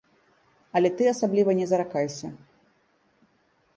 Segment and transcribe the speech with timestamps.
[0.79, 2.27] Але ты асабліва не заракайся.